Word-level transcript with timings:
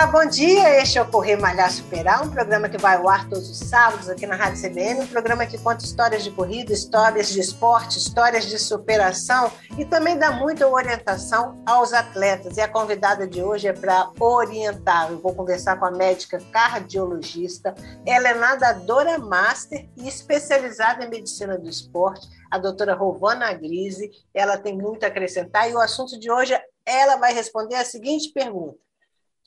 Olá, 0.00 0.10
bom 0.10 0.24
dia. 0.24 0.80
Este 0.80 0.96
é 0.96 1.02
o 1.02 1.10
Correr 1.10 1.36
Malhar 1.36 1.70
Superar, 1.70 2.24
um 2.26 2.30
programa 2.30 2.70
que 2.70 2.78
vai 2.78 2.96
ao 2.96 3.06
ar 3.06 3.28
todos 3.28 3.50
os 3.50 3.68
sábados 3.68 4.08
aqui 4.08 4.26
na 4.26 4.34
Rádio 4.34 4.62
CBN, 4.62 5.02
um 5.02 5.06
programa 5.06 5.44
que 5.44 5.58
conta 5.58 5.84
histórias 5.84 6.24
de 6.24 6.30
corrida, 6.30 6.72
histórias 6.72 7.28
de 7.28 7.38
esporte, 7.38 7.98
histórias 7.98 8.46
de 8.46 8.58
superação 8.58 9.52
e 9.76 9.84
também 9.84 10.16
dá 10.16 10.32
muita 10.32 10.66
orientação 10.66 11.62
aos 11.66 11.92
atletas. 11.92 12.56
E 12.56 12.62
a 12.62 12.68
convidada 12.68 13.28
de 13.28 13.42
hoje 13.42 13.68
é 13.68 13.74
para 13.74 14.10
orientar. 14.18 15.10
Eu 15.10 15.18
vou 15.18 15.34
conversar 15.34 15.78
com 15.78 15.84
a 15.84 15.90
médica 15.90 16.40
cardiologista, 16.50 17.74
ela 18.06 18.30
é 18.30 18.34
nadadora 18.34 19.18
master 19.18 19.86
e 19.98 20.08
especializada 20.08 21.04
em 21.04 21.10
medicina 21.10 21.58
do 21.58 21.68
esporte, 21.68 22.26
a 22.50 22.56
doutora 22.56 22.94
Rovana 22.94 23.52
Grise. 23.52 24.10
Ela 24.32 24.56
tem 24.56 24.74
muito 24.74 25.04
a 25.04 25.08
acrescentar 25.08 25.68
e 25.68 25.74
o 25.74 25.78
assunto 25.78 26.18
de 26.18 26.32
hoje 26.32 26.58
ela 26.86 27.16
vai 27.16 27.34
responder 27.34 27.74
a 27.74 27.84
seguinte 27.84 28.32
pergunta 28.32 28.78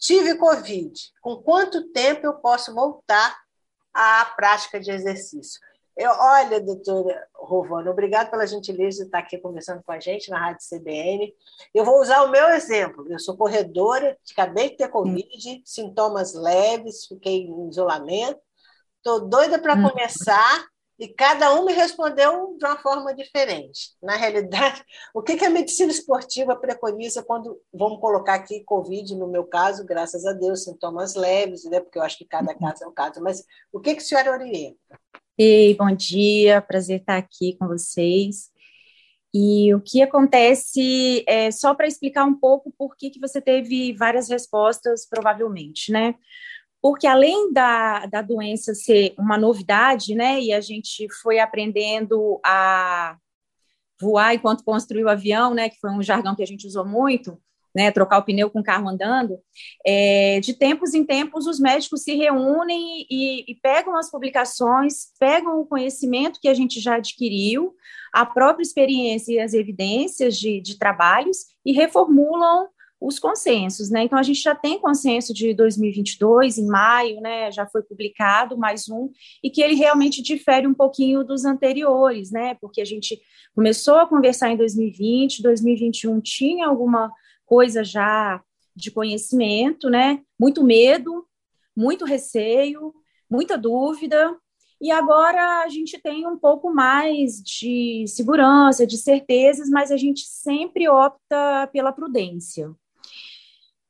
Tive 0.03 0.35
Covid. 0.35 0.93
Com 1.21 1.38
quanto 1.38 1.89
tempo 1.93 2.27
eu 2.27 2.34
posso 2.34 2.75
voltar 2.75 3.38
à 3.93 4.26
prática 4.35 4.77
de 4.77 4.91
exercício? 4.91 5.62
Eu, 5.95 6.12
olha, 6.12 6.59
doutora 6.59 7.26
Rovana, 7.34 7.89
obrigado 7.89 8.29
pela 8.29 8.45
gentileza 8.45 9.03
de 9.03 9.05
estar 9.05 9.20
aqui 9.20 9.38
conversando 9.38 9.81
com 9.81 9.93
a 9.93 9.99
gente 10.02 10.29
na 10.29 10.38
Rádio 10.38 10.67
CBN. 10.67 11.34
Eu 11.73 11.85
vou 11.85 12.02
usar 12.02 12.23
o 12.23 12.31
meu 12.31 12.49
exemplo. 12.49 13.05
Eu 13.09 13.17
sou 13.17 13.38
corredora, 13.38 14.17
acabei 14.29 14.71
de 14.71 14.77
ter 14.77 14.89
Covid, 14.89 15.62
sintomas 15.63 16.34
leves, 16.34 17.05
fiquei 17.05 17.46
em 17.46 17.70
isolamento. 17.70 18.41
Estou 18.98 19.21
doida 19.29 19.57
para 19.57 19.76
hum. 19.76 19.87
começar 19.90 20.68
e 20.99 21.08
cada 21.08 21.54
um 21.54 21.66
me 21.66 21.74
respondeu 21.74 22.55
de 22.58 22.66
uma 22.66 22.77
forma 22.77 23.13
diferente. 23.13 23.91
Na 24.02 24.16
realidade, 24.16 24.84
o 25.13 25.22
que 25.22 25.44
a 25.44 25.49
medicina 25.49 25.91
esportiva 25.91 26.55
preconiza 26.55 27.24
quando, 27.24 27.60
vamos 27.74 27.99
colocar 27.99 28.36
aqui, 28.36 28.63
Covid, 28.63 29.16
no 29.16 29.27
meu 29.27 29.44
caso, 29.44 29.86
graças 29.86 30.26
a 30.26 30.34
Deus, 30.34 30.64
sintomas 30.64 31.16
leves, 31.16 31.64
né, 31.66 31.80
porque 31.80 31.98
eu 31.98 32.04
acho 32.04 32.18
que 32.18 32.26
cada 32.26 32.54
uhum. 32.54 32.60
caso 32.60 32.84
é 32.84 32.88
um 32.88 32.94
caso, 32.94 33.21
mas 33.21 33.44
o 33.71 33.80
que, 33.80 33.96
que 33.96 34.02
a 34.02 34.05
senhora 34.05 34.32
orienta? 34.32 34.77
Ei, 35.38 35.76
bom 35.76 35.94
dia, 35.94 36.62
prazer 36.62 36.99
estar 36.99 37.18
aqui 37.18 37.58
com 37.58 37.68
vocês. 37.68 38.54
E 39.34 39.74
o 39.74 39.82
que 39.82 39.99
acontece, 40.04 41.24
é, 41.27 41.49
só 41.49 41.74
para 41.74 41.88
explicar 41.88 42.24
um 42.24 42.36
pouco 42.36 42.71
por 42.77 42.96
que, 42.96 43.10
que 43.10 43.20
você 43.20 43.41
teve 43.41 43.91
várias 43.94 44.30
respostas, 44.30 45.08
provavelmente, 45.10 45.91
né? 45.91 46.14
Porque 46.84 47.07
além 47.07 47.53
da, 47.53 48.05
da 48.07 48.21
doença 48.21 48.76
ser 48.76 49.13
uma 49.17 49.37
novidade, 49.37 50.13
né, 50.13 50.41
e 50.41 50.51
a 50.51 50.59
gente 50.59 51.07
foi 51.21 51.40
aprendendo 51.40 52.41
a 52.45 53.15
voar 54.01 54.35
enquanto 54.35 54.65
construiu 54.65 55.05
o 55.05 55.09
avião, 55.09 55.53
né, 55.53 55.70
que 55.70 55.79
foi 55.79 55.90
um 55.91 56.03
jargão 56.03 56.35
que 56.35 56.43
a 56.43 56.45
gente 56.45 56.67
usou 56.67 56.85
muito, 56.85 57.40
né, 57.73 57.90
trocar 57.90 58.17
o 58.17 58.23
pneu 58.23 58.49
com 58.49 58.59
o 58.59 58.63
carro 58.63 58.90
andando, 58.90 59.40
é, 59.85 60.41
de 60.41 60.53
tempos 60.53 60.93
em 60.93 61.05
tempos 61.05 61.48
os 61.48 61.57
médicos 61.57 62.03
se 62.03 62.15
reúnem 62.15 63.07
e, 63.09 63.45
e, 63.49 63.55
pegam 63.63 63.95
as 63.95 64.12
publicações, 64.12 65.13
pegam 65.18 65.62
o 65.62 65.66
conhecimento 65.66 66.38
que 66.41 66.50
a 66.50 66.53
gente 66.53 66.81
já 66.81 66.95
adquiriu, 66.95 67.73
a 68.13 68.25
própria 68.25 68.62
experiência 68.62 69.31
e 69.31 69.40
as 69.40 69.53
evidências 69.53 70.38
de, 70.38 70.59
de 70.59 70.78
trabalhos 70.78 71.45
e 71.66 71.72
reformulam 71.72 72.68
os 73.03 73.19
consensos, 73.19 73.90
né? 73.90 74.03
Então 74.03 74.18
a 74.18 74.23
gente 74.23 74.41
já 74.41 74.56
tem 74.56 74.79
consenso 74.79 75.34
de 75.34 75.53
2022 75.53 76.57
em 76.57 76.66
maio, 76.66 77.19
né? 77.19 77.51
Já 77.51 77.68
foi 77.68 77.84
publicado 77.84 78.57
mais 78.57 78.88
um 78.88 79.09
e 79.44 79.50
que 79.50 79.62
ele 79.62 79.75
realmente 79.75 80.22
difere 80.22 80.66
um 80.66 80.74
pouquinho 80.74 81.24
dos 81.24 81.44
anteriores, 81.44 82.31
né? 82.31 82.56
Porque 82.62 82.80
a 82.80 82.86
gente 82.86 83.22
começou 83.53 83.96
a 83.96 84.08
conversar 84.08 84.52
em 84.52 84.58
2020, 84.58 85.44
2021 85.44 86.22
tinha 86.22 86.66
alguma 86.66 87.12
coisa 87.46 87.84
já 87.84 88.41
de 88.74 88.90
conhecimento, 88.90 89.90
né? 89.90 90.22
Muito 90.40 90.64
medo, 90.64 91.28
muito 91.75 92.06
receio, 92.06 92.94
muita 93.30 93.58
dúvida, 93.58 94.35
e 94.80 94.91
agora 94.91 95.64
a 95.64 95.70
gente 95.70 95.97
tem 96.02 96.28
um 96.28 96.38
pouco 96.38 96.74
mais 96.74 97.41
de 97.41 98.06
segurança, 98.08 98.85
de 98.85 98.97
certezas, 98.97 99.70
mas 99.70 99.91
a 99.91 99.97
gente 99.97 100.25
sempre 100.25 100.90
opta 100.90 101.68
pela 101.72 101.94
prudência. 101.94 102.74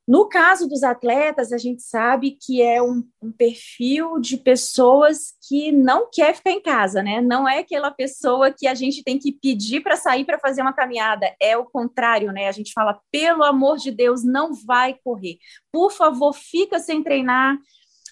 No 0.05 0.27
caso 0.27 0.67
dos 0.67 0.83
atletas, 0.83 1.53
a 1.53 1.57
gente 1.57 1.81
sabe 1.81 2.31
que 2.31 2.61
é 2.61 2.81
um, 2.81 3.07
um, 3.21 3.31
perfil 3.31 4.19
de 4.19 4.35
pessoas 4.35 5.33
que 5.47 5.71
não 5.71 6.09
quer 6.11 6.35
ficar 6.35 6.51
em 6.51 6.61
casa, 6.61 7.01
né? 7.01 7.21
Não 7.21 7.47
é 7.47 7.59
aquela 7.59 7.89
pessoa 7.89 8.51
que 8.51 8.67
a 8.67 8.73
gente 8.73 9.01
tem 9.01 9.17
que 9.17 9.31
pedir 9.31 9.81
para 9.81 9.95
sair 9.95 10.25
para 10.25 10.39
fazer 10.39 10.61
uma 10.61 10.73
caminhada. 10.73 11.33
É 11.41 11.55
o 11.55 11.63
contrário, 11.63 12.33
né? 12.33 12.49
A 12.49 12.51
gente 12.51 12.73
fala, 12.73 12.99
pelo 13.09 13.43
amor 13.43 13.77
de 13.77 13.91
Deus, 13.91 14.25
não 14.25 14.53
vai 14.53 14.93
correr. 15.05 15.37
Por 15.71 15.89
favor, 15.89 16.33
fica 16.33 16.79
sem 16.79 17.01
treinar, 17.01 17.57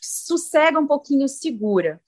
sossega 0.01 0.79
um 0.79 0.87
pouquinho, 0.87 1.27
segura. 1.27 1.99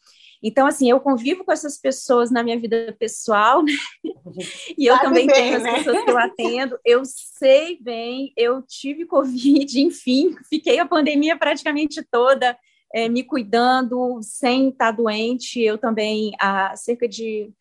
Então, 0.43 0.67
assim, 0.67 0.89
eu 0.89 0.99
convivo 0.99 1.45
com 1.45 1.51
essas 1.53 1.77
pessoas 1.77 2.29
na 2.29 2.43
minha 2.43 2.59
vida 2.59 2.93
pessoal, 2.99 3.63
né? 3.63 3.71
E 4.77 4.85
eu 4.85 4.95
Sabe 4.95 5.05
também 5.05 5.27
bem, 5.27 5.35
tenho 5.35 5.57
as 5.57 5.63
né? 5.63 5.73
pessoas 5.75 6.03
que 6.03 6.09
eu 6.09 6.17
atendo. 6.17 6.79
Eu 6.83 7.03
sei 7.05 7.77
bem, 7.79 8.33
eu 8.35 8.61
tive 8.61 9.05
Covid, 9.05 9.79
enfim, 9.79 10.35
fiquei 10.49 10.79
a 10.79 10.85
pandemia 10.85 11.37
praticamente 11.37 12.03
toda 12.03 12.57
é, 12.93 13.07
me 13.07 13.23
cuidando, 13.23 14.19
sem 14.21 14.69
estar 14.69 14.91
doente. 14.91 15.61
Eu 15.61 15.77
também, 15.77 16.31
há 16.39 16.75
cerca 16.75 17.07
de 17.07 17.51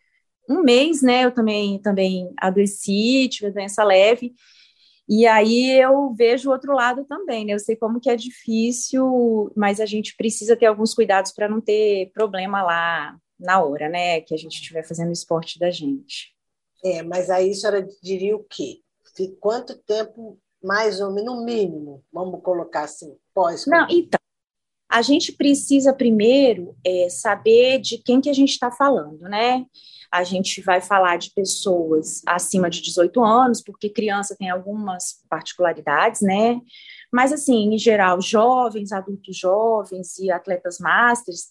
um 0.49 0.63
mês, 0.63 1.03
né? 1.03 1.25
Eu 1.25 1.31
também, 1.31 1.79
também 1.79 2.33
adoeci, 2.37 3.29
tive 3.29 3.51
doença 3.51 3.85
leve. 3.85 4.35
E 5.09 5.27
aí 5.27 5.71
eu 5.81 6.15
vejo 6.15 6.49
o 6.49 6.53
outro 6.53 6.73
lado 6.73 7.05
também, 7.05 7.45
né? 7.45 7.55
Eu 7.55 7.59
sei 7.59 7.77
como 7.77 8.01
que 8.01 8.09
é 8.09 8.17
difícil, 8.17 9.53
mas 9.57 9.81
a 9.81 9.87
gente 9.87 10.17
precisa 10.17 10.57
ter 10.57 10.67
alguns 10.67 10.95
cuidados 10.95 11.33
para 11.33 11.49
não 11.49 11.61
ter 11.61 12.11
problema 12.15 12.63
lá 12.63 13.17
na 13.39 13.63
hora, 13.63 13.89
né? 13.89 14.21
Que 14.21 14.35
a 14.35 14.39
gente 14.39 14.55
estiver 14.55 14.87
fazendo 14.87 15.09
o 15.09 15.13
esporte 15.13 15.59
da 15.59 15.71
gente. 15.71 16.33
É, 16.85 17.03
mas 17.03 17.31
aí 17.31 17.51
a 17.51 17.55
senhora 17.55 17.87
diria 18.03 18.37
o 18.37 18.45
quê? 18.45 18.81
Quanto 19.41 19.77
tempo, 19.83 20.39
mais 20.63 21.01
ou 21.01 21.13
menos, 21.13 21.35
no 21.35 21.45
mínimo, 21.45 22.03
vamos 22.13 22.41
colocar 22.43 22.83
assim, 22.83 23.15
pós 23.35 23.67
Não, 23.67 23.87
então, 23.91 24.19
a 24.89 25.03
gente 25.03 25.33
precisa 25.33 25.93
primeiro 25.93 26.77
é, 26.85 27.09
saber 27.09 27.81
de 27.81 27.99
quem 27.99 28.21
que 28.21 28.31
a 28.31 28.33
gente 28.33 28.51
está 28.51 28.71
falando, 28.71 29.21
né? 29.23 29.65
A 30.13 30.25
gente 30.25 30.61
vai 30.61 30.83
falar 30.83 31.17
de 31.17 31.31
pessoas 31.35 32.21
acima 32.27 32.69
de 32.69 32.83
18 32.83 33.25
anos, 33.25 33.63
porque 33.63 33.89
criança 33.89 34.37
tem 34.39 34.51
algumas 34.51 35.25
particularidades, 35.31 36.21
né? 36.21 36.61
Mas, 37.11 37.33
assim, 37.33 37.75
em 37.75 37.79
geral, 37.79 38.21
jovens, 38.21 38.93
adultos 38.93 39.37
jovens 39.37 40.19
e 40.19 40.31
atletas 40.31 40.79
masters, 40.79 41.49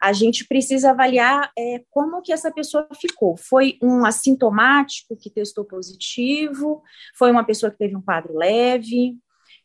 a 0.00 0.12
gente 0.12 0.46
precisa 0.46 0.90
avaliar 0.90 1.50
é, 1.58 1.82
como 1.90 2.20
que 2.20 2.32
essa 2.32 2.52
pessoa 2.52 2.86
ficou. 3.00 3.36
Foi 3.36 3.78
um 3.82 4.04
assintomático 4.04 5.16
que 5.16 5.30
testou 5.30 5.64
positivo? 5.64 6.82
Foi 7.16 7.30
uma 7.30 7.44
pessoa 7.44 7.72
que 7.72 7.78
teve 7.78 7.96
um 7.96 8.02
quadro 8.02 8.36
leve? 8.36 9.16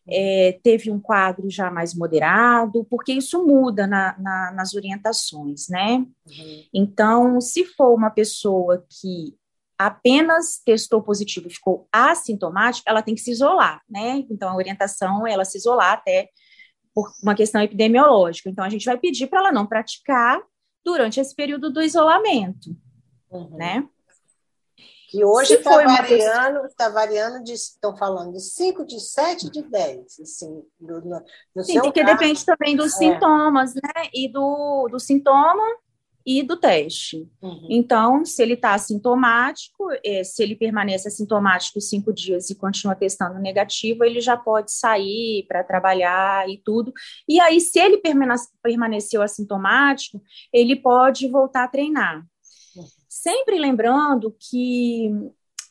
É, 0.10 0.60
teve 0.64 0.90
um 0.90 1.00
quadro 1.00 1.50
já 1.50 1.70
mais 1.70 1.94
moderado, 1.94 2.86
porque 2.86 3.12
isso 3.12 3.46
muda 3.46 3.86
na, 3.86 4.18
na, 4.18 4.52
nas 4.52 4.74
orientações, 4.74 5.68
né? 5.70 5.98
Uhum. 5.98 6.64
Então, 6.74 7.42
se 7.42 7.66
for 7.66 7.94
uma 7.94 8.10
pessoa 8.10 8.86
que 8.90 9.36
apenas 9.78 10.60
testou 10.66 11.04
positivo 11.04 11.48
e 11.48 11.54
ficou 11.54 11.88
assintomática, 11.92 12.90
ela 12.90 13.02
tem 13.02 13.14
que 13.14 13.22
se 13.22 13.32
isolar, 13.32 13.82
né? 13.90 14.26
Então, 14.30 14.50
a 14.50 14.56
orientação 14.56 15.28
é 15.28 15.34
ela 15.34 15.46
se 15.46 15.58
isolar 15.58 15.94
até 15.94 16.30
por 16.94 17.12
uma 17.22 17.36
questão 17.36 17.62
epidemiológica. 17.62 18.50
Então, 18.50 18.64
a 18.64 18.70
gente 18.70 18.86
vai 18.86 18.98
pedir 18.98 19.28
para 19.28 19.40
ela 19.40 19.52
não 19.52 19.68
praticar 19.68 20.42
durante 20.84 21.20
esse 21.20 21.36
período 21.36 21.70
do 21.70 21.82
isolamento, 21.82 22.76
uhum. 23.30 23.50
né? 23.58 23.88
Que 25.10 25.24
hoje 25.24 25.54
está 25.54 25.72
variando, 25.72 26.66
está 26.66 26.90
variando 26.90 27.44
de, 27.44 27.54
estão 27.54 27.96
falando 27.96 28.34
de 28.34 28.42
5, 28.42 28.86
de 28.86 29.00
7, 29.00 29.50
de 29.50 29.62
10. 29.62 30.20
Assim, 30.20 30.64
do, 30.78 31.02
no, 31.02 31.24
no 31.56 31.64
Sim, 31.64 31.80
porque 31.80 32.02
caso, 32.02 32.18
depende 32.18 32.46
também 32.46 32.76
dos 32.76 32.94
é. 32.96 32.98
sintomas, 32.98 33.74
né? 33.74 34.10
E 34.14 34.28
do, 34.30 34.90
do 34.92 35.00
sintoma 35.00 35.64
e 36.26 36.44
do 36.44 36.58
teste. 36.58 37.26
Uhum. 37.42 37.68
Então, 37.70 38.26
se 38.26 38.44
ele 38.44 38.56
está 38.56 38.74
assintomático, 38.74 39.88
é, 40.04 40.26
se 40.26 40.44
ele 40.44 40.58
permanece 40.58 41.08
assintomático 41.08 41.80
cinco 41.80 42.12
dias 42.12 42.50
e 42.50 42.56
continua 42.56 42.94
testando 42.94 43.40
negativo, 43.40 44.04
ele 44.04 44.20
já 44.20 44.36
pode 44.36 44.74
sair 44.74 45.46
para 45.48 45.64
trabalhar 45.64 46.50
e 46.50 46.58
tudo. 46.58 46.92
E 47.30 47.40
aí, 47.40 47.62
se 47.62 47.80
ele 47.80 48.02
permaneceu 48.62 49.22
assintomático, 49.22 50.22
ele 50.52 50.76
pode 50.76 51.30
voltar 51.30 51.64
a 51.64 51.70
treinar. 51.70 52.26
Sempre 53.20 53.58
lembrando 53.58 54.36
que 54.40 55.12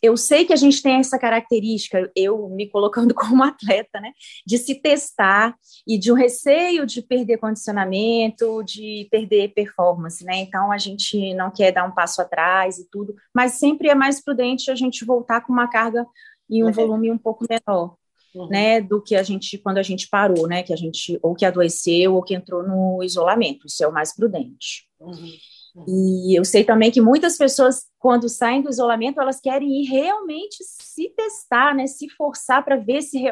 eu 0.03 0.17
sei 0.17 0.45
que 0.45 0.53
a 0.53 0.57
gente 0.57 0.83
tem 0.83 0.97
essa 0.97 1.17
característica, 1.17 2.11
eu 2.15 2.49
me 2.49 2.69
colocando 2.69 3.15
como 3.15 3.45
atleta, 3.45 4.01
né, 4.01 4.13
de 4.45 4.59
se 4.59 4.75
testar 4.75 5.57
e 5.87 5.97
de 5.97 6.11
um 6.11 6.17
receio 6.17 6.85
de 6.85 7.01
perder 7.01 7.39
condicionamento, 7.39 8.65
de 8.65 9.07
perder 9.13 9.55
performance, 9.55 10.25
né? 10.25 10.39
Então 10.39 10.73
a 10.73 10.79
gente 10.79 11.35
não 11.35 11.49
quer 11.49 11.71
dar 11.71 11.85
um 11.85 11.93
passo 11.93 12.21
atrás 12.21 12.79
e 12.79 12.91
tudo, 12.91 13.15
mas 13.33 13.53
sempre 13.53 13.89
é 13.89 13.95
mais 13.95 14.21
prudente 14.21 14.69
a 14.69 14.75
gente 14.75 15.05
voltar 15.05 15.41
com 15.43 15.53
uma 15.53 15.69
carga 15.69 16.05
e 16.51 16.65
um 16.65 16.67
uhum. 16.67 16.73
volume 16.73 17.13
um 17.13 17.19
pouco 17.19 17.47
menor. 17.49 17.97
Uhum. 18.35 18.49
Né, 18.49 18.83
do 18.83 19.01
que 19.01 19.17
a 19.17 19.23
gente 19.23 19.57
quando 19.57 19.79
a 19.79 19.83
gente 19.83 20.09
parou, 20.11 20.47
né, 20.47 20.63
que 20.63 20.73
a 20.73 20.77
gente 20.77 21.19
ou 21.23 21.35
que 21.35 21.47
adoeceu 21.47 22.15
ou 22.15 22.23
que 22.23 22.35
entrou 22.35 22.63
no 22.63 23.03
isolamento, 23.03 23.67
isso 23.67 23.83
é 23.83 23.89
o 23.89 23.93
mais 23.93 24.15
prudente. 24.15 24.87
Uhum. 25.01 25.33
E 25.87 26.39
eu 26.39 26.45
sei 26.45 26.65
também 26.65 26.91
que 26.91 27.01
muitas 27.01 27.37
pessoas, 27.37 27.87
quando 27.99 28.29
saem 28.29 28.63
do 28.63 28.71
isolamento, 28.71 29.21
elas 29.21 29.41
querem 29.41 29.83
ir 29.83 29.85
realmente 29.85 30.57
se 30.63 31.11
testar, 31.11 31.75
né? 31.75 31.87
Se 31.87 32.09
forçar 32.09 32.65
para 32.65 32.77
ver 32.77 33.03
se. 33.03 33.25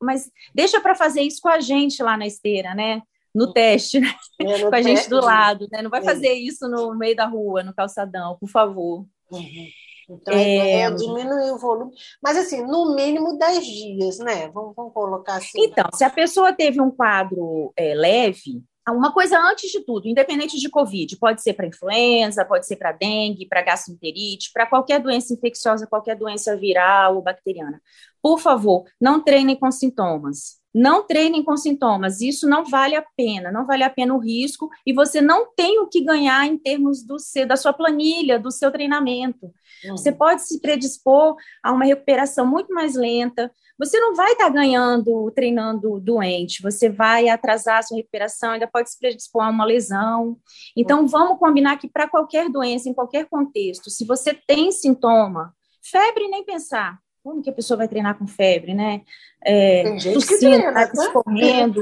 Mas 0.00 0.30
deixa 0.54 0.80
para 0.80 0.94
fazer 0.94 1.22
isso 1.22 1.40
com 1.40 1.48
a 1.48 1.60
gente 1.60 2.02
lá 2.02 2.16
na 2.16 2.26
esteira, 2.26 2.74
né? 2.74 3.02
No 3.34 3.52
teste, 3.52 4.00
né? 4.00 4.12
É, 4.40 4.58
no 4.58 4.70
com 4.70 4.74
a 4.74 4.82
gente 4.82 5.08
do 5.08 5.20
lado, 5.20 5.68
né? 5.70 5.82
Não 5.82 5.90
vai 5.90 6.00
é. 6.00 6.04
fazer 6.04 6.32
isso 6.32 6.68
no 6.68 6.94
meio 6.96 7.14
da 7.14 7.26
rua, 7.26 7.62
no 7.62 7.74
calçadão, 7.74 8.36
por 8.40 8.48
favor. 8.48 9.06
Uhum. 9.30 9.68
Então, 10.10 10.34
é, 10.34 10.80
é 10.82 10.90
diminuir 10.90 11.52
o 11.52 11.58
volume. 11.58 11.92
Mas, 12.22 12.36
assim, 12.36 12.62
no 12.62 12.94
mínimo 12.94 13.38
10 13.38 13.64
dias, 13.64 14.18
né? 14.18 14.48
Vamos, 14.48 14.74
vamos 14.74 14.92
colocar 14.92 15.36
assim. 15.36 15.64
Então, 15.64 15.88
se 15.94 16.04
a 16.04 16.10
pessoa 16.10 16.52
teve 16.52 16.80
um 16.80 16.90
quadro 16.90 17.72
é, 17.76 17.94
leve, 17.94 18.62
uma 18.90 19.12
coisa 19.12 19.38
antes 19.38 19.70
de 19.70 19.80
tudo, 19.84 20.08
independente 20.08 20.58
de 20.58 20.68
Covid, 20.68 21.16
pode 21.18 21.42
ser 21.42 21.52
para 21.52 21.66
influenza, 21.66 22.44
pode 22.44 22.66
ser 22.66 22.76
para 22.76 22.92
dengue, 22.92 23.46
para 23.46 23.62
gastroenterite, 23.62 24.50
para 24.52 24.66
qualquer 24.66 25.00
doença 25.00 25.32
infecciosa, 25.32 25.86
qualquer 25.86 26.16
doença 26.16 26.56
viral 26.56 27.16
ou 27.16 27.22
bacteriana. 27.22 27.80
Por 28.20 28.40
favor, 28.40 28.84
não 29.00 29.22
treinem 29.22 29.56
com 29.56 29.70
sintomas. 29.70 30.61
Não 30.74 31.06
treinem 31.06 31.42
com 31.42 31.56
sintomas, 31.56 32.20
isso 32.20 32.48
não 32.48 32.64
vale 32.64 32.96
a 32.96 33.04
pena, 33.16 33.52
não 33.52 33.66
vale 33.66 33.84
a 33.84 33.90
pena 33.90 34.14
o 34.14 34.18
risco 34.18 34.70
e 34.86 34.92
você 34.92 35.20
não 35.20 35.52
tem 35.54 35.78
o 35.80 35.86
que 35.86 36.02
ganhar 36.02 36.46
em 36.46 36.56
termos 36.56 37.02
do 37.02 37.18
seu, 37.18 37.46
da 37.46 37.56
sua 37.56 37.72
planilha, 37.72 38.38
do 38.38 38.50
seu 38.50 38.70
treinamento. 38.70 39.52
Uhum. 39.84 39.96
Você 39.96 40.10
pode 40.10 40.46
se 40.46 40.60
predispor 40.60 41.36
a 41.62 41.72
uma 41.72 41.84
recuperação 41.84 42.46
muito 42.46 42.72
mais 42.72 42.94
lenta, 42.94 43.50
você 43.78 43.98
não 43.98 44.14
vai 44.14 44.32
estar 44.32 44.44
tá 44.44 44.50
ganhando 44.50 45.30
treinando 45.32 45.98
doente, 46.00 46.62
você 46.62 46.88
vai 46.88 47.28
atrasar 47.28 47.78
a 47.78 47.82
sua 47.82 47.96
recuperação, 47.96 48.52
ainda 48.52 48.66
pode 48.66 48.90
se 48.90 48.98
predispor 48.98 49.42
a 49.42 49.50
uma 49.50 49.64
lesão. 49.64 50.38
Então, 50.76 51.06
vamos 51.06 51.38
combinar 51.38 51.76
que 51.78 51.88
para 51.88 52.08
qualquer 52.08 52.48
doença, 52.48 52.88
em 52.88 52.94
qualquer 52.94 53.26
contexto, 53.26 53.90
se 53.90 54.04
você 54.04 54.32
tem 54.34 54.70
sintoma, 54.70 55.54
febre 55.82 56.28
nem 56.28 56.44
pensar. 56.44 56.98
Como 57.22 57.42
que 57.42 57.50
a 57.50 57.52
pessoa 57.52 57.78
vai 57.78 57.88
treinar 57.88 58.18
com 58.18 58.26
febre, 58.26 58.74
né? 58.74 59.02
É, 59.44 59.84
tossindo, 60.12 60.72
tá 60.72 60.90
escorrendo. 60.92 61.80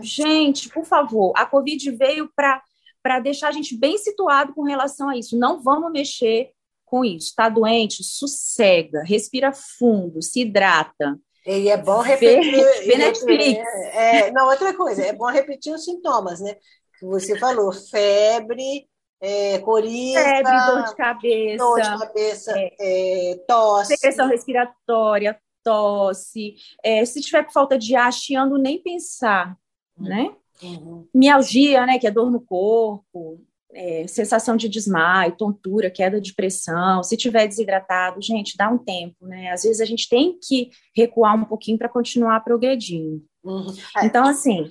Gente, 0.00 0.68
por 0.68 0.84
favor, 0.84 1.32
a 1.36 1.44
Covid 1.44 1.90
veio 1.92 2.30
para 2.34 3.18
deixar 3.18 3.48
a 3.48 3.52
gente 3.52 3.76
bem 3.76 3.98
situado 3.98 4.54
com 4.54 4.62
relação 4.62 5.08
a 5.08 5.16
isso. 5.16 5.36
Não 5.36 5.60
vamos 5.60 5.90
mexer 5.90 6.52
com 6.84 7.04
isso. 7.04 7.28
Está 7.28 7.48
doente? 7.48 8.04
Sossega, 8.04 9.02
respira 9.02 9.52
fundo, 9.52 10.22
se 10.22 10.42
hidrata. 10.42 11.18
E 11.46 11.68
é 11.68 11.76
bom 11.76 12.00
repetir. 12.00 12.52
Netflix. 12.98 13.58
É, 13.94 14.28
é, 14.28 14.30
não, 14.30 14.48
outra 14.48 14.74
coisa, 14.74 15.02
é 15.02 15.12
bom 15.12 15.26
repetir 15.26 15.74
os 15.74 15.84
sintomas, 15.84 16.40
né? 16.40 16.56
Que 16.98 17.06
você 17.06 17.38
falou, 17.38 17.72
febre, 17.72 18.86
é, 19.20 19.58
coriza. 19.58 20.22
Febre, 20.22 20.66
dor 20.66 20.84
de 20.84 20.94
cabeça. 20.96 21.56
Dor 21.56 21.80
de 21.80 21.98
cabeça, 21.98 22.52
é, 22.56 22.76
é, 22.80 23.36
tosse. 23.46 23.96
Secreção 23.96 24.28
respiratória, 24.28 25.38
tosse. 25.64 26.56
É, 26.82 27.04
se 27.04 27.20
tiver 27.20 27.44
com 27.44 27.52
falta 27.52 27.78
de 27.78 27.94
ar, 27.94 28.12
chiando, 28.12 28.58
nem 28.58 28.82
pensar, 28.82 29.56
uhum. 29.98 30.08
né? 30.08 30.34
Uhum. 30.62 31.08
Mialgia, 31.14 31.86
né? 31.86 31.98
Que 31.98 32.06
é 32.06 32.10
dor 32.10 32.30
no 32.30 32.40
corpo 32.40 33.40
é, 33.72 34.06
sensação 34.06 34.56
de 34.56 34.68
desmaio, 34.68 35.36
tontura, 35.36 35.90
queda 35.90 36.20
de 36.20 36.34
pressão, 36.34 37.02
se 37.02 37.16
tiver 37.16 37.46
desidratado, 37.46 38.20
gente, 38.22 38.56
dá 38.56 38.68
um 38.70 38.78
tempo, 38.78 39.26
né? 39.26 39.50
Às 39.50 39.62
vezes 39.62 39.80
a 39.80 39.84
gente 39.84 40.08
tem 40.08 40.38
que 40.40 40.70
recuar 40.96 41.34
um 41.34 41.44
pouquinho 41.44 41.78
para 41.78 41.88
continuar 41.88 42.40
progredindo. 42.40 43.24
Uhum. 43.44 43.74
É. 43.96 44.06
Então, 44.06 44.26
assim, 44.26 44.68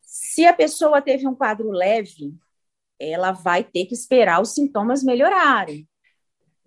se 0.00 0.44
a 0.44 0.52
pessoa 0.52 1.00
teve 1.00 1.26
um 1.26 1.34
quadro 1.34 1.70
leve, 1.70 2.34
ela 3.10 3.32
vai 3.32 3.64
ter 3.64 3.86
que 3.86 3.94
esperar 3.94 4.40
os 4.40 4.54
sintomas 4.54 5.02
melhorarem. 5.02 5.88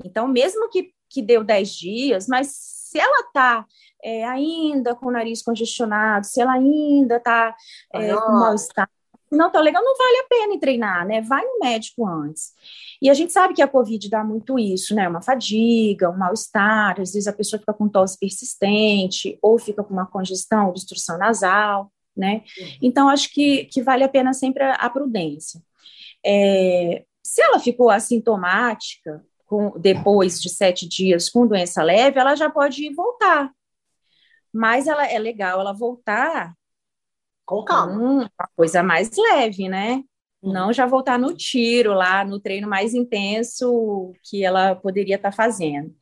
Então, 0.03 0.27
mesmo 0.27 0.69
que, 0.69 0.91
que 1.09 1.21
deu 1.21 1.43
10 1.43 1.69
dias, 1.69 2.27
mas 2.27 2.47
se 2.51 2.99
ela 2.99 3.21
está 3.21 3.65
é, 4.03 4.23
ainda 4.25 4.95
com 4.95 5.07
o 5.07 5.11
nariz 5.11 5.41
congestionado, 5.41 6.25
se 6.25 6.41
ela 6.41 6.53
ainda 6.53 7.17
está 7.17 7.55
é, 7.93 8.13
com 8.13 8.31
mal-estar, 8.33 8.89
não 9.31 9.51
tá 9.51 9.59
legal, 9.59 9.83
não 9.83 9.95
vale 9.97 10.17
a 10.19 10.27
pena 10.29 10.59
treinar, 10.59 11.05
né? 11.05 11.21
Vai 11.21 11.43
no 11.43 11.59
médico 11.59 12.07
antes. 12.07 12.53
E 13.01 13.09
a 13.09 13.13
gente 13.13 13.33
sabe 13.33 13.53
que 13.53 13.61
a 13.61 13.67
Covid 13.67 14.09
dá 14.09 14.23
muito 14.23 14.57
isso, 14.57 14.93
né? 14.95 15.07
Uma 15.07 15.21
fadiga, 15.21 16.09
um 16.09 16.17
mal-estar, 16.17 16.99
às 17.01 17.13
vezes 17.13 17.27
a 17.27 17.33
pessoa 17.33 17.59
fica 17.59 17.73
com 17.73 17.89
tosse 17.89 18.17
persistente, 18.17 19.37
ou 19.41 19.57
fica 19.57 19.83
com 19.83 19.93
uma 19.93 20.05
congestão, 20.05 20.69
obstrução 20.69 21.17
nasal, 21.17 21.91
né? 22.15 22.43
Uhum. 22.57 22.67
Então, 22.81 23.09
acho 23.09 23.33
que, 23.33 23.65
que 23.65 23.81
vale 23.81 24.03
a 24.03 24.09
pena 24.09 24.33
sempre 24.33 24.63
a, 24.63 24.73
a 24.73 24.89
prudência. 24.89 25.61
É, 26.25 27.05
se 27.23 27.41
ela 27.41 27.59
ficou 27.59 27.89
assintomática, 27.89 29.23
com, 29.45 29.79
depois 29.79 30.41
de 30.41 30.49
sete 30.49 30.87
dias 30.87 31.29
com 31.29 31.47
doença 31.47 31.83
leve, 31.83 32.19
ela 32.19 32.35
já 32.35 32.49
pode 32.49 32.93
voltar. 32.93 33.51
Mas 34.51 34.87
ela 34.87 35.05
é 35.05 35.19
legal 35.19 35.59
ela 35.59 35.73
voltar 35.73 36.53
com 37.45 37.63
calma. 37.63 37.93
Hum, 37.93 38.17
uma 38.19 38.49
coisa 38.55 38.81
mais 38.81 39.11
leve, 39.15 39.69
né? 39.69 40.03
Hum. 40.41 40.51
Não 40.51 40.73
já 40.73 40.85
voltar 40.85 41.19
no 41.19 41.35
tiro 41.35 41.93
lá, 41.93 42.25
no 42.25 42.39
treino 42.39 42.67
mais 42.67 42.93
intenso 42.93 44.13
que 44.23 44.43
ela 44.43 44.75
poderia 44.75 45.15
estar 45.15 45.29
tá 45.29 45.35
fazendo. 45.35 45.93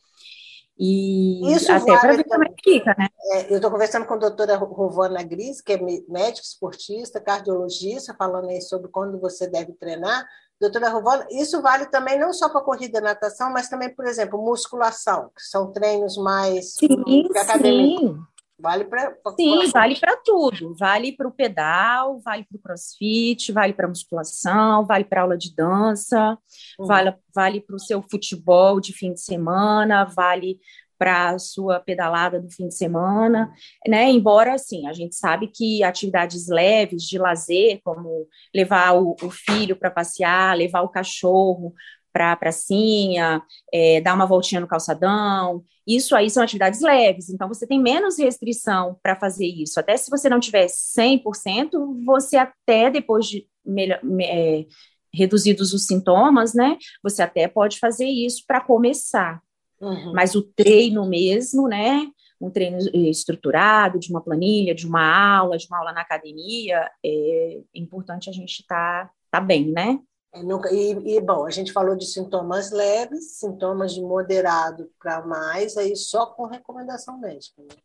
E 0.78 1.54
Isso 1.54 1.72
até 1.72 1.98
para 2.00 2.14
ver 2.14 2.24
como 2.24 2.44
é 2.44 2.50
que 2.50 2.72
fica, 2.72 2.96
né? 2.98 3.08
É, 3.34 3.52
eu 3.52 3.58
estou 3.58 3.70
conversando 3.70 4.06
com 4.06 4.16
a 4.16 4.18
doutora 4.18 4.56
Rovana 4.56 5.22
Gris, 5.22 5.62
que 5.62 5.74
é 5.74 5.78
médica 5.78 6.46
esportista, 6.46 7.22
cardiologista, 7.22 8.16
falando 8.18 8.50
aí 8.50 8.62
sobre 8.62 8.90
quando 8.90 9.20
você 9.20 9.48
deve 9.48 9.74
treinar. 9.74 10.26
Doutora 10.60 10.90
Rovana, 10.90 11.28
isso 11.30 11.62
vale 11.62 11.86
também 11.88 12.18
não 12.18 12.34
só 12.34 12.50
para 12.50 12.62
corrida 12.62 13.00
e 13.00 13.02
natação, 13.02 13.52
mas 13.52 13.70
também, 13.70 13.94
por 13.94 14.06
exemplo, 14.06 14.42
musculação, 14.42 15.30
que 15.36 15.44
são 15.44 15.72
treinos 15.72 16.18
mais 16.18 16.74
sim, 16.74 16.88
sim. 16.88 18.18
Vale 18.64 18.86
para. 18.86 19.14
Sim, 19.36 19.70
vale 19.74 20.00
para 20.00 20.16
tudo. 20.24 20.74
Vale 20.80 21.12
para 21.12 21.28
o 21.28 21.32
pedal, 21.32 22.22
vale 22.22 22.46
para 22.46 22.58
o 22.58 22.62
crossfit, 22.62 23.52
vale 23.52 23.74
para 23.74 23.90
musculação, 23.90 24.86
vale 24.86 25.04
para 25.04 25.24
aula 25.24 25.38
de 25.38 25.54
dança, 25.54 26.38
uhum. 26.80 26.86
vale, 26.86 27.14
vale 27.36 27.60
para 27.60 27.76
o 27.76 27.80
seu 27.80 28.02
futebol 28.02 28.80
de 28.80 28.94
fim 28.94 29.12
de 29.12 29.20
semana, 29.20 30.06
vale 30.06 30.62
para 30.98 31.32
a 31.32 31.40
sua 31.40 31.82
pedalada 31.82 32.40
do 32.40 32.50
fim 32.50 32.70
de 32.70 32.76
semana, 32.78 33.52
né? 33.86 34.10
Embora, 34.10 34.54
assim, 34.54 34.88
a 34.88 34.94
gente 34.94 35.16
sabe 35.16 35.48
que 35.48 35.84
atividades 35.84 36.48
leves 36.48 37.04
de 37.04 37.18
lazer, 37.18 37.82
como 37.84 38.26
levar 38.56 38.94
o, 38.96 39.14
o 39.22 39.30
filho 39.30 39.76
para 39.76 39.92
passear, 39.92 40.56
levar 40.56 40.84
o 40.84 40.90
cachorro 40.90 41.74
para 42.14 42.32
a 42.32 42.36
pracinha, 42.36 43.42
é, 43.74 44.00
dar 44.00 44.14
uma 44.14 44.28
voltinha 44.28 44.62
no 44.62 44.68
calçadão. 44.68 45.64
Isso 45.86 46.16
aí 46.16 46.30
são 46.30 46.44
atividades 46.44 46.80
leves, 46.80 47.30
então 47.30 47.48
você 47.48 47.68
tem 47.68 47.82
menos 47.82 48.18
restrição 48.18 48.98
para 49.02 49.16
fazer 49.16 49.48
isso. 49.48 49.80
Até 49.80 49.98
se 49.98 50.10
você 50.10 50.30
não 50.30 50.40
tiver 50.40 50.68
100%, 50.68 51.72
você 52.06 52.38
até 52.38 52.90
depois 52.90 53.26
de 53.26 53.48
melhor, 53.66 54.00
é, 54.22 54.66
reduzidos 55.14 55.74
os 55.74 55.86
sintomas, 55.86 56.54
né? 56.54 56.78
Você 57.02 57.22
até 57.22 57.48
pode 57.48 57.80
fazer 57.80 58.08
isso 58.08 58.44
para 58.48 58.62
começar. 58.62 59.42
Uhum. 59.80 60.14
Mas 60.14 60.36
o 60.36 60.42
treino 60.42 61.08
mesmo, 61.08 61.68
né? 61.68 62.08
Um 62.40 62.50
treino 62.50 62.78
estruturado, 62.94 64.00
de 64.00 64.10
uma 64.10 64.22
planilha, 64.22 64.74
de 64.74 64.88
uma 64.88 65.38
aula, 65.38 65.58
de 65.58 65.68
uma 65.68 65.80
aula 65.80 65.94
na 65.94 66.02
academia, 66.02 66.90
é 67.06 67.62
importante 67.74 68.30
a 68.30 68.34
gente 68.34 68.62
estar 68.62 69.08
tá, 69.08 69.14
tá 69.32 69.42
bem, 69.42 69.72
né? 69.72 70.00
É, 70.34 70.40
e, 70.74 71.16
e, 71.16 71.22
bom, 71.22 71.46
a 71.46 71.52
gente 71.52 71.72
falou 71.72 71.96
de 71.96 72.08
sintomas 72.08 72.72
leves, 72.72 73.38
sintomas 73.38 73.94
de 73.94 74.02
moderado 74.02 74.90
para 75.00 75.26
mais, 75.26 75.78
aí 75.78 75.96
só 75.96 76.26
com 76.26 76.46
recomendação 76.46 77.20
médica. 77.20 77.62
Né? 77.62 77.76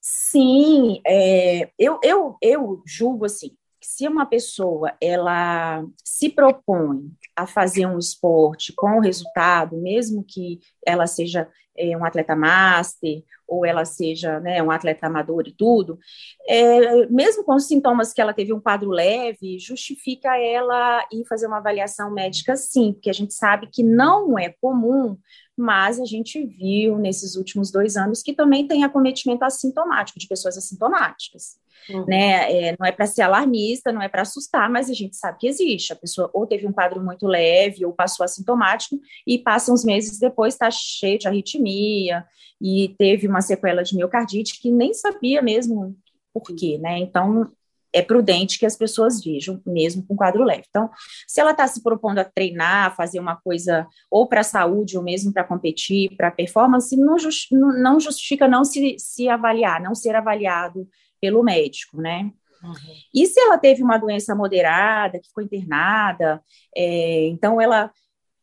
Sim, 0.00 1.00
é, 1.06 1.70
eu, 1.78 2.00
eu, 2.02 2.36
eu 2.42 2.82
julgo 2.84 3.24
assim, 3.24 3.56
se 3.80 4.08
uma 4.08 4.26
pessoa 4.26 4.96
ela 5.00 5.84
se 6.04 6.28
propõe 6.28 7.10
a 7.36 7.46
fazer 7.46 7.86
um 7.86 7.98
esporte 7.98 8.72
com 8.74 9.00
resultado, 9.00 9.76
mesmo 9.76 10.24
que 10.26 10.60
ela 10.86 11.06
seja 11.06 11.48
é, 11.76 11.96
um 11.96 12.04
atleta 12.04 12.36
master 12.36 13.22
ou 13.48 13.66
ela 13.66 13.84
seja 13.84 14.38
né, 14.38 14.62
um 14.62 14.70
atleta 14.70 15.06
amador 15.06 15.48
e 15.48 15.52
tudo, 15.52 15.98
é, 16.46 17.06
mesmo 17.06 17.42
com 17.42 17.56
os 17.56 17.66
sintomas 17.66 18.12
que 18.12 18.20
ela 18.20 18.32
teve 18.32 18.52
um 18.52 18.60
quadro 18.60 18.90
leve, 18.90 19.58
justifica 19.58 20.36
ela 20.38 21.04
ir 21.12 21.26
fazer 21.28 21.46
uma 21.46 21.58
avaliação 21.58 22.12
médica 22.12 22.54
sim, 22.54 22.92
porque 22.92 23.10
a 23.10 23.14
gente 23.14 23.34
sabe 23.34 23.68
que 23.72 23.82
não 23.82 24.38
é 24.38 24.54
comum 24.60 25.16
mas 25.60 26.00
a 26.00 26.04
gente 26.04 26.44
viu 26.44 26.98
nesses 26.98 27.36
últimos 27.36 27.70
dois 27.70 27.96
anos 27.96 28.22
que 28.22 28.32
também 28.32 28.66
tem 28.66 28.84
acometimento 28.84 29.44
assintomático, 29.44 30.18
de 30.18 30.26
pessoas 30.26 30.56
assintomáticas. 30.56 31.58
Uhum. 31.88 32.04
Né? 32.06 32.68
É, 32.68 32.76
não 32.78 32.86
é 32.86 32.92
para 32.92 33.06
ser 33.06 33.22
alarmista, 33.22 33.92
não 33.92 34.02
é 34.02 34.08
para 34.08 34.22
assustar, 34.22 34.70
mas 34.70 34.90
a 34.90 34.94
gente 34.94 35.16
sabe 35.16 35.38
que 35.38 35.46
existe. 35.46 35.92
A 35.92 35.96
pessoa 35.96 36.30
ou 36.32 36.46
teve 36.46 36.66
um 36.66 36.72
quadro 36.72 37.02
muito 37.02 37.26
leve, 37.26 37.84
ou 37.84 37.92
passou 37.92 38.24
assintomático, 38.24 38.98
e 39.26 39.38
passa 39.38 39.72
uns 39.72 39.84
meses 39.84 40.18
depois 40.18 40.54
está 40.54 40.70
cheio 40.70 41.18
de 41.18 41.28
arritmia, 41.28 42.24
e 42.60 42.94
teve 42.98 43.26
uma 43.26 43.40
sequela 43.40 43.82
de 43.82 43.96
miocardite 43.96 44.60
que 44.60 44.70
nem 44.70 44.92
sabia 44.92 45.40
mesmo 45.40 45.96
por 46.32 46.54
quê, 46.54 46.78
né? 46.78 46.98
Então, 46.98 47.50
é 47.92 48.02
prudente 48.02 48.58
que 48.58 48.66
as 48.66 48.76
pessoas 48.76 49.22
vejam, 49.22 49.60
mesmo 49.66 50.06
com 50.06 50.16
quadro 50.16 50.44
leve. 50.44 50.64
Então, 50.68 50.90
se 51.26 51.40
ela 51.40 51.50
está 51.50 51.66
se 51.66 51.82
propondo 51.82 52.18
a 52.18 52.24
treinar, 52.24 52.94
fazer 52.94 53.18
uma 53.18 53.36
coisa 53.36 53.86
ou 54.10 54.28
para 54.28 54.40
a 54.40 54.44
saúde 54.44 54.96
ou 54.96 55.02
mesmo 55.02 55.32
para 55.32 55.44
competir, 55.44 56.16
para 56.16 56.30
performance, 56.30 56.96
não, 56.96 57.18
justi 57.18 57.54
não 57.54 57.98
justifica 57.98 58.46
não 58.46 58.64
se, 58.64 58.96
se 58.98 59.28
avaliar, 59.28 59.80
não 59.80 59.94
ser 59.94 60.14
avaliado 60.14 60.88
pelo 61.20 61.42
médico, 61.42 62.00
né? 62.00 62.30
Uhum. 62.62 62.74
E 63.14 63.26
se 63.26 63.40
ela 63.40 63.58
teve 63.58 63.82
uma 63.82 63.98
doença 63.98 64.34
moderada, 64.34 65.18
que 65.18 65.28
ficou 65.28 65.42
internada, 65.42 66.42
é, 66.76 67.26
então 67.26 67.60
ela 67.60 67.90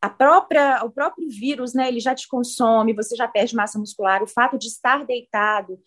a 0.01 0.09
própria, 0.09 0.83
o 0.83 0.91
próprio 0.91 1.27
vírus, 1.27 1.73
né, 1.73 1.87
ele 1.87 1.99
já 1.99 2.13
te 2.13 2.27
consome, 2.27 2.93
você 2.93 3.15
já 3.15 3.27
perde 3.27 3.55
massa 3.55 3.79
muscular, 3.79 4.21
o 4.21 4.27
fato 4.27 4.57
de 4.57 4.67
estar 4.67 5.03
deitado 5.05 5.79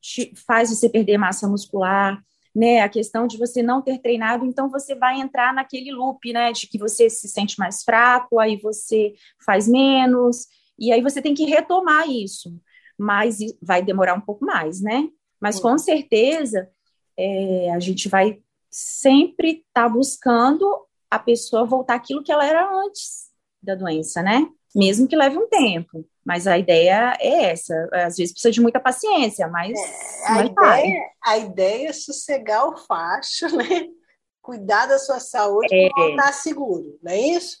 te, 0.00 0.32
faz 0.46 0.68
você 0.68 0.88
perder 0.88 1.16
massa 1.16 1.48
muscular, 1.48 2.22
né, 2.54 2.80
a 2.80 2.88
questão 2.88 3.26
de 3.26 3.36
você 3.36 3.62
não 3.62 3.82
ter 3.82 3.98
treinado, 3.98 4.46
então 4.46 4.68
você 4.70 4.94
vai 4.94 5.20
entrar 5.20 5.52
naquele 5.52 5.92
loop, 5.92 6.32
né, 6.32 6.52
de 6.52 6.68
que 6.68 6.78
você 6.78 7.10
se 7.10 7.28
sente 7.28 7.58
mais 7.58 7.82
fraco, 7.82 8.38
aí 8.38 8.56
você 8.56 9.14
faz 9.44 9.66
menos, 9.66 10.46
e 10.78 10.92
aí 10.92 11.02
você 11.02 11.20
tem 11.20 11.34
que 11.34 11.44
retomar 11.44 12.08
isso, 12.08 12.56
mas 12.96 13.38
vai 13.60 13.82
demorar 13.82 14.14
um 14.14 14.20
pouco 14.20 14.44
mais, 14.44 14.80
né, 14.80 15.08
mas 15.40 15.58
com 15.58 15.76
certeza 15.76 16.70
é, 17.16 17.72
a 17.72 17.80
gente 17.80 18.08
vai 18.08 18.40
sempre 18.70 19.64
estar 19.66 19.84
tá 19.84 19.88
buscando 19.88 20.64
a 21.10 21.18
pessoa 21.18 21.64
voltar 21.64 21.94
aquilo 21.94 22.22
que 22.22 22.32
ela 22.32 22.46
era 22.46 22.70
antes 22.72 23.30
da 23.60 23.74
doença, 23.74 24.22
né, 24.22 24.48
mesmo 24.74 25.08
que 25.08 25.16
leve 25.16 25.36
um 25.38 25.48
tempo. 25.48 26.06
Mas 26.24 26.46
a 26.46 26.56
ideia 26.56 27.16
é 27.20 27.50
essa. 27.50 27.88
Às 27.92 28.16
vezes 28.16 28.32
precisa 28.32 28.50
de 28.50 28.60
muita 28.60 28.80
paciência, 28.80 29.46
mas. 29.48 29.78
É, 29.78 30.28
a, 30.28 30.44
ideia, 30.44 31.10
a 31.22 31.38
ideia 31.38 31.88
é 31.88 31.92
sossegar 31.92 32.66
o 32.66 32.76
facho, 32.76 33.54
né? 33.56 33.86
Cuidar 34.40 34.86
da 34.86 34.98
sua 34.98 35.20
saúde 35.20 35.74
é. 35.74 35.88
para 35.90 36.10
estar 36.10 36.32
seguro, 36.32 36.98
não 37.02 37.12
é 37.12 37.18
isso? 37.18 37.58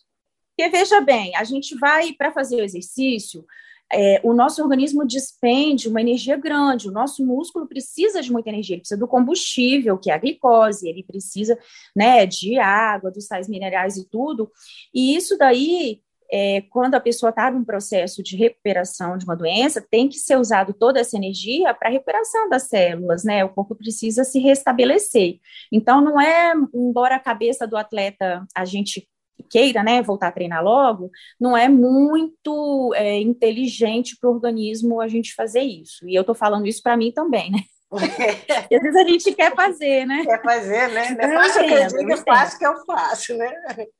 Porque 0.56 0.70
veja 0.70 1.00
bem, 1.00 1.34
a 1.34 1.44
gente 1.44 1.76
vai 1.78 2.12
para 2.12 2.30
fazer 2.30 2.56
o 2.56 2.64
exercício, 2.64 3.44
é, 3.92 4.20
o 4.24 4.32
nosso 4.32 4.62
organismo 4.62 5.06
despende 5.06 5.88
uma 5.88 6.00
energia 6.00 6.36
grande, 6.36 6.88
o 6.88 6.92
nosso 6.92 7.24
músculo 7.24 7.66
precisa 7.66 8.22
de 8.22 8.32
muita 8.32 8.48
energia, 8.48 8.74
ele 8.74 8.80
precisa 8.80 8.98
do 8.98 9.06
combustível, 9.06 9.98
que 9.98 10.10
é 10.10 10.14
a 10.14 10.18
glicose, 10.18 10.88
ele 10.88 11.02
precisa 11.02 11.58
né, 11.94 12.26
de 12.26 12.58
água, 12.58 13.10
dos 13.10 13.26
sais 13.26 13.48
minerais 13.48 13.96
e 13.96 14.08
tudo, 14.08 14.50
e 14.92 15.14
isso 15.14 15.36
daí 15.36 16.00
é, 16.36 16.62
quando 16.62 16.96
a 16.96 17.00
pessoa 17.00 17.30
está 17.30 17.48
num 17.48 17.62
processo 17.62 18.20
de 18.20 18.36
recuperação 18.36 19.16
de 19.16 19.24
uma 19.24 19.36
doença, 19.36 19.80
tem 19.80 20.08
que 20.08 20.18
ser 20.18 20.36
usado 20.36 20.74
toda 20.74 20.98
essa 20.98 21.16
energia 21.16 21.72
para 21.72 21.88
a 21.88 21.92
recuperação 21.92 22.48
das 22.48 22.64
células, 22.64 23.22
né? 23.22 23.44
O 23.44 23.50
corpo 23.50 23.76
precisa 23.76 24.24
se 24.24 24.40
restabelecer. 24.40 25.38
Então, 25.70 26.00
não 26.00 26.20
é, 26.20 26.52
embora 26.74 27.14
a 27.14 27.20
cabeça 27.20 27.68
do 27.68 27.76
atleta 27.76 28.44
a 28.52 28.64
gente 28.64 29.08
queira, 29.48 29.84
né, 29.84 30.02
voltar 30.02 30.28
a 30.28 30.32
treinar 30.32 30.64
logo, 30.64 31.08
não 31.40 31.56
é 31.56 31.68
muito 31.68 32.92
é, 32.96 33.20
inteligente 33.20 34.16
para 34.18 34.28
o 34.28 34.32
organismo 34.32 35.00
a 35.00 35.06
gente 35.06 35.34
fazer 35.34 35.62
isso. 35.62 36.08
E 36.08 36.16
eu 36.16 36.22
estou 36.22 36.34
falando 36.34 36.66
isso 36.66 36.82
para 36.82 36.96
mim 36.96 37.12
também, 37.12 37.52
né? 37.52 37.60
E 38.70 38.76
às 38.76 38.82
vezes 38.82 38.96
a 38.96 39.08
gente 39.08 39.34
quer 39.34 39.54
fazer, 39.54 40.06
né? 40.06 40.24
Quer 40.24 40.42
fazer, 40.42 40.88
né? 40.90 41.10
Não 41.10 41.24
é 41.24 41.34
fácil 41.34 41.64
que 41.64 41.72
eu 41.72 41.86
digo, 41.86 42.16
fácil 42.18 42.58
que 42.58 42.66
eu 42.66 42.84
faço, 42.84 43.34
né? 43.36 43.52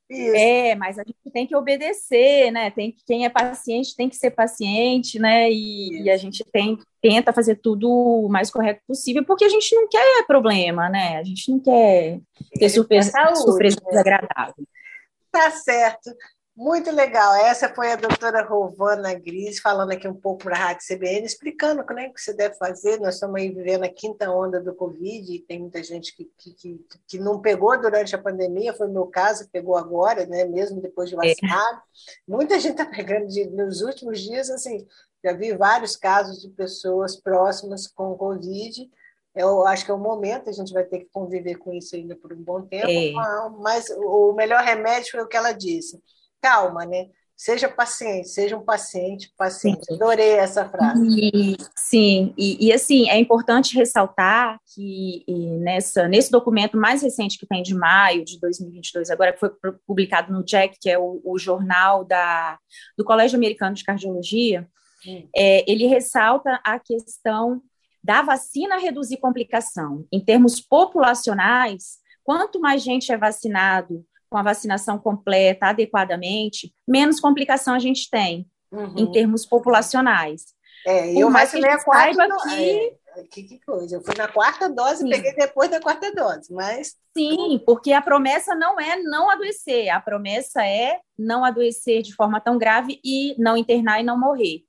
Isso. 0.08 0.36
É, 0.36 0.74
mas 0.74 0.98
a 0.98 1.02
gente 1.02 1.18
tem 1.32 1.46
que 1.46 1.56
obedecer, 1.56 2.50
né? 2.50 2.70
Tem 2.70 2.92
que, 2.92 3.04
quem 3.06 3.24
é 3.24 3.28
paciente 3.28 3.96
tem 3.96 4.08
que 4.08 4.16
ser 4.16 4.30
paciente, 4.30 5.18
né? 5.18 5.50
E, 5.50 6.02
e, 6.02 6.10
a 6.10 6.16
gente 6.16 6.44
tem, 6.52 6.78
tenta 7.00 7.32
fazer 7.32 7.56
tudo 7.56 7.88
o 7.90 8.28
mais 8.28 8.50
correto 8.50 8.80
possível, 8.86 9.24
porque 9.24 9.44
a 9.44 9.48
gente 9.48 9.74
não 9.74 9.88
quer 9.88 10.24
problema, 10.26 10.88
né? 10.88 11.18
A 11.18 11.24
gente 11.24 11.50
não 11.50 11.60
quer 11.60 12.20
ter 12.58 12.68
surpresa, 12.68 13.12
surpresa 13.34 13.76
né? 13.82 13.90
desagradável. 13.90 14.66
Tá 15.30 15.50
certo. 15.50 16.10
Muito 16.56 16.88
legal. 16.92 17.34
Essa 17.34 17.68
foi 17.74 17.90
a 17.90 17.96
doutora 17.96 18.44
Rovana 18.44 19.12
Gris 19.12 19.58
falando 19.58 19.90
aqui 19.90 20.06
um 20.06 20.14
pouco 20.14 20.44
para 20.44 20.54
a 20.54 20.58
Rádio 20.58 20.86
CBN, 20.86 21.26
explicando 21.26 21.84
né, 21.92 22.06
o 22.06 22.14
que 22.14 22.20
você 22.20 22.32
deve 22.32 22.54
fazer. 22.54 23.00
Nós 23.00 23.14
estamos 23.14 23.40
aí 23.40 23.50
vivendo 23.50 23.82
a 23.82 23.88
quinta 23.88 24.30
onda 24.30 24.60
do 24.60 24.72
Covid 24.72 25.34
e 25.34 25.40
tem 25.40 25.58
muita 25.58 25.82
gente 25.82 26.14
que, 26.14 26.30
que, 26.38 26.78
que, 27.08 27.18
não 27.18 27.40
pegou 27.40 27.76
durante 27.80 28.14
a 28.14 28.22
pandemia, 28.22 28.72
foi 28.72 28.86
o 28.86 28.92
meu 28.92 29.06
caso, 29.06 29.50
pegou 29.50 29.76
agora, 29.76 30.26
né, 30.26 30.44
mesmo 30.44 30.80
depois 30.80 31.10
de 31.10 31.16
é. 31.16 31.18
vacinado. 31.18 31.78
É. 31.78 31.80
Muita 32.28 32.60
gente 32.60 32.80
está 32.80 32.86
pegando 32.86 33.26
de, 33.26 33.46
nos 33.46 33.80
últimos 33.82 34.20
dias, 34.20 34.48
assim, 34.48 34.86
já 35.24 35.32
vi 35.32 35.56
vários 35.56 35.96
casos 35.96 36.40
de 36.40 36.48
pessoas 36.50 37.16
próximas 37.16 37.88
com 37.88 38.16
Covid. 38.16 38.88
Eu 39.34 39.66
acho 39.66 39.84
que 39.84 39.90
é 39.90 39.94
o 39.94 39.98
momento, 39.98 40.48
a 40.48 40.52
gente 40.52 40.72
vai 40.72 40.84
ter 40.84 41.00
que 41.00 41.08
conviver 41.12 41.56
com 41.56 41.72
isso 41.72 41.96
ainda 41.96 42.14
por 42.14 42.32
um 42.32 42.40
bom 42.40 42.62
tempo, 42.62 42.86
é. 42.86 43.10
mas 43.58 43.90
o 43.90 44.32
melhor 44.34 44.62
remédio 44.62 45.10
foi 45.10 45.20
o 45.20 45.26
que 45.26 45.36
ela 45.36 45.50
disse 45.50 46.00
calma, 46.44 46.84
né? 46.84 47.08
Seja 47.34 47.68
paciente, 47.68 48.28
seja 48.28 48.56
um 48.56 48.64
paciente 48.64 49.32
paciente. 49.36 49.92
Adorei 49.92 50.34
essa 50.34 50.68
frase. 50.68 51.02
E, 51.04 51.56
sim, 51.74 52.32
e, 52.38 52.68
e, 52.68 52.72
assim, 52.72 53.08
é 53.08 53.18
importante 53.18 53.74
ressaltar 53.74 54.60
que 54.72 55.24
nessa, 55.60 56.06
nesse 56.06 56.30
documento 56.30 56.76
mais 56.76 57.02
recente 57.02 57.38
que 57.38 57.46
tem 57.46 57.62
de 57.62 57.74
maio 57.74 58.24
de 58.24 58.38
2022, 58.38 59.10
agora 59.10 59.32
que 59.32 59.40
foi 59.40 59.50
publicado 59.84 60.32
no 60.32 60.44
JACC, 60.46 60.78
que 60.80 60.90
é 60.90 60.98
o, 60.98 61.20
o 61.24 61.36
jornal 61.38 62.04
da, 62.04 62.56
do 62.96 63.04
Colégio 63.04 63.36
Americano 63.36 63.74
de 63.74 63.82
Cardiologia, 63.82 64.68
é, 65.34 65.70
ele 65.70 65.86
ressalta 65.86 66.60
a 66.64 66.78
questão 66.78 67.60
da 68.02 68.22
vacina 68.22 68.78
reduzir 68.78 69.16
complicação. 69.16 70.06
Em 70.12 70.20
termos 70.20 70.60
populacionais, 70.60 71.98
quanto 72.22 72.60
mais 72.60 72.82
gente 72.82 73.10
é 73.10 73.16
vacinado 73.16 74.04
com 74.28 74.36
a 74.36 74.42
vacinação 74.42 74.98
completa, 74.98 75.66
adequadamente, 75.66 76.74
menos 76.86 77.20
complicação 77.20 77.74
a 77.74 77.78
gente 77.78 78.08
tem 78.10 78.46
uhum. 78.70 78.94
em 78.96 79.10
termos 79.12 79.46
populacionais. 79.46 80.54
É, 80.86 81.12
eu 81.14 81.30
vacinei 81.30 81.70
a 81.70 81.82
quarta 81.82 82.28
do... 82.28 82.36
que... 82.42 82.96
É, 83.16 83.22
que, 83.30 83.44
que 83.44 83.60
coisa, 83.64 83.94
eu 83.96 84.02
fui 84.02 84.14
na 84.16 84.26
quarta 84.26 84.68
dose 84.68 85.06
e 85.06 85.08
peguei 85.08 85.32
depois 85.34 85.70
da 85.70 85.80
quarta 85.80 86.12
dose, 86.12 86.52
mas... 86.52 86.96
Sim, 87.16 87.62
porque 87.64 87.92
a 87.92 88.02
promessa 88.02 88.56
não 88.56 88.80
é 88.80 88.96
não 88.96 89.30
adoecer, 89.30 89.88
a 89.88 90.00
promessa 90.00 90.66
é 90.66 90.98
não 91.16 91.44
adoecer 91.44 92.02
de 92.02 92.12
forma 92.12 92.40
tão 92.40 92.58
grave 92.58 93.00
e 93.04 93.36
não 93.38 93.56
internar 93.56 94.00
e 94.00 94.04
não 94.04 94.18
morrer. 94.18 94.64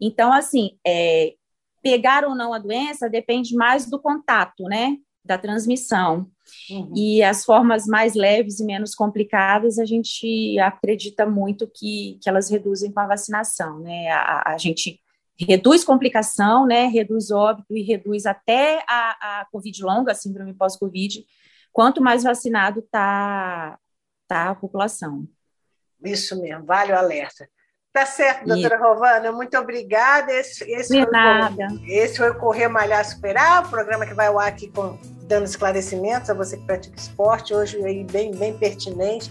Então, 0.00 0.32
assim, 0.32 0.78
é, 0.86 1.34
pegar 1.82 2.24
ou 2.24 2.36
não 2.36 2.52
a 2.54 2.58
doença 2.60 3.10
depende 3.10 3.56
mais 3.56 3.90
do 3.90 4.00
contato, 4.00 4.62
né, 4.64 4.96
da 5.24 5.36
transmissão. 5.36 6.30
Uhum. 6.70 6.92
E 6.96 7.22
as 7.22 7.44
formas 7.44 7.86
mais 7.86 8.14
leves 8.14 8.60
e 8.60 8.64
menos 8.64 8.94
complicadas, 8.94 9.78
a 9.78 9.84
gente 9.84 10.58
acredita 10.58 11.26
muito 11.26 11.66
que, 11.66 12.18
que 12.22 12.28
elas 12.28 12.50
reduzem 12.50 12.92
com 12.92 13.00
a 13.00 13.06
vacinação, 13.06 13.80
né? 13.80 14.08
A, 14.10 14.54
a 14.54 14.58
gente 14.58 15.00
reduz 15.38 15.84
complicação, 15.84 16.66
né? 16.66 16.86
Reduz 16.86 17.30
óbito 17.30 17.76
e 17.76 17.82
reduz 17.82 18.26
até 18.26 18.82
a, 18.88 19.40
a 19.40 19.46
Covid 19.52 19.82
longa, 19.82 20.12
a 20.12 20.14
síndrome 20.14 20.54
pós-Covid, 20.54 21.24
quanto 21.72 22.02
mais 22.02 22.24
vacinado 22.24 22.80
está 22.80 23.78
tá 24.26 24.50
a 24.50 24.54
população. 24.54 25.26
Isso 26.04 26.40
mesmo, 26.40 26.64
vale 26.64 26.92
o 26.92 26.96
alerta. 26.96 27.48
Tá 27.92 28.04
certo, 28.04 28.46
doutora 28.46 28.76
Isso. 28.76 28.84
Rovana, 28.84 29.32
muito 29.32 29.56
obrigada. 29.58 30.32
Esse, 30.32 30.62
esse, 30.70 30.94
De 30.94 31.02
foi 31.02 31.10
nada. 31.10 31.66
O, 31.72 31.84
esse 31.86 32.18
foi 32.18 32.30
o 32.30 32.38
Correr 32.38 32.68
Malhar 32.68 33.04
Superar, 33.04 33.64
o 33.64 33.70
programa 33.70 34.06
que 34.06 34.14
vai 34.14 34.26
ao 34.26 34.38
ar 34.38 34.48
aqui 34.48 34.70
com 34.70 34.98
dando 35.28 35.44
esclarecimentos 35.44 36.30
a 36.30 36.34
você 36.34 36.56
que 36.56 36.64
pratica 36.64 36.98
esporte, 36.98 37.54
hoje 37.54 37.76
aí 37.84 38.02
bem, 38.02 38.32
bem 38.32 38.56
pertinente. 38.56 39.30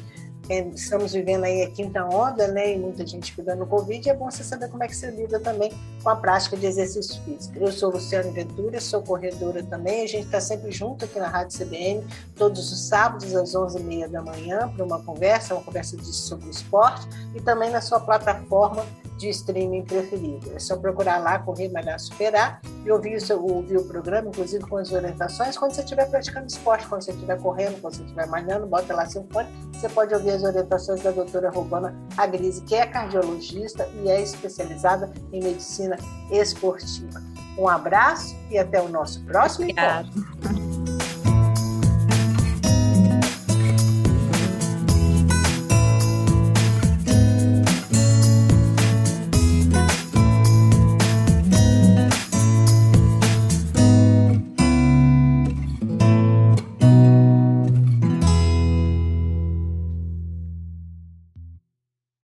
É, 0.50 0.62
estamos 0.70 1.12
vivendo 1.12 1.44
aí 1.44 1.64
a 1.64 1.70
quinta 1.70 2.06
onda, 2.06 2.48
né? 2.48 2.74
E 2.74 2.80
muita 2.80 3.06
gente 3.06 3.36
cuidando 3.36 3.60
do 3.60 3.66
Covid. 3.66 4.10
É 4.10 4.14
bom 4.14 4.32
você 4.32 4.46
saber 4.46 4.70
como 4.70 4.82
é 4.82 4.88
que 4.88 4.96
você 4.96 5.12
lida 5.12 5.42
também 5.42 5.74
com 6.02 6.10
a 6.10 6.16
prática 6.16 6.56
de 6.56 6.66
exercício 6.66 7.22
físico. 7.24 7.58
Eu 7.60 7.70
sou 7.70 7.92
Luciane 7.92 8.32
Ventura, 8.32 8.80
sou 8.80 9.02
corredora 9.02 9.62
também. 9.64 10.04
A 10.04 10.08
gente 10.08 10.26
está 10.28 10.40
sempre 10.40 10.72
junto 10.72 11.04
aqui 11.04 11.20
na 11.20 11.28
Rádio 11.28 11.58
CBN, 11.58 12.08
todos 12.36 12.72
os 12.72 12.88
sábados 12.88 13.36
às 13.36 13.54
11h30 13.54 14.08
da 14.08 14.22
manhã, 14.22 14.72
para 14.74 14.86
uma 14.86 15.04
conversa, 15.04 15.54
uma 15.54 15.64
conversa 15.64 15.98
sobre 16.02 16.50
esporte. 16.50 17.06
E 17.36 17.42
também 17.42 17.70
na 17.70 17.82
sua 17.82 18.00
plataforma 18.00 18.86
de 19.18 19.30
streaming 19.30 19.84
preferido. 19.84 20.52
É 20.56 20.60
só 20.60 20.78
procurar 20.78 21.18
lá, 21.18 21.40
Correr, 21.40 21.70
Malhar, 21.70 22.00
Superar 22.00 22.62
e 22.86 22.92
ouvir 22.92 23.16
o, 23.16 23.22
seu, 23.22 23.44
ouvir 23.44 23.78
o 23.78 23.84
programa, 23.84 24.30
inclusive 24.30 24.64
com 24.66 24.78
as 24.78 24.92
orientações, 24.92 25.58
quando 25.58 25.74
você 25.74 25.82
estiver 25.82 26.10
praticando 26.10 26.48
esporte, 26.48 26.88
quando 26.88 27.04
você 27.04 27.12
estiver 27.12 27.40
correndo, 27.42 27.82
quando 27.82 27.96
você 27.96 28.04
estiver 28.04 28.28
malhando, 28.28 28.68
bota 28.68 28.94
lá 28.94 29.06
seu 29.06 29.26
fone, 29.32 29.48
você 29.74 29.90
pode 29.90 30.14
ouvir 30.14 30.32
as 30.32 30.44
orientações 30.44 31.02
da 31.02 31.12
doutora 31.12 31.50
Robana 31.50 31.96
Agrise, 32.16 32.62
que 32.62 32.76
é 32.76 32.86
cardiologista 32.86 33.90
e 34.04 34.10
é 34.10 34.22
especializada 34.22 35.12
em 35.34 35.44
medicina 35.44 35.98
esportiva. 36.32 37.22
Um 37.58 37.68
abraço 37.68 38.36
e 38.52 38.58
até 38.58 38.80
o 38.80 38.88
nosso 38.88 39.24
próximo 39.26 39.64
Obrigada. 39.64 40.08
encontro. 40.08 40.67